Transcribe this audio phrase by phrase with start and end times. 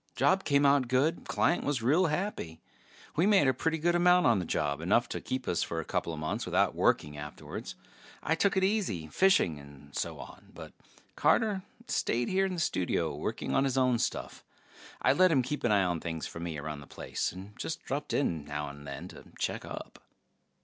[0.15, 2.59] Job came out good; client was real happy.
[3.15, 5.85] We made a pretty good amount on the job, enough to keep us for a
[5.85, 7.75] coupla months without working afterwards.
[8.23, 10.73] I took it easy, fishing and so on, but
[11.15, 14.43] Carter stayed here in the studio working on his own stuff.
[15.03, 17.83] I let him keep an eye on things for me around the place, and just
[17.83, 20.01] dropped in now and then to check up.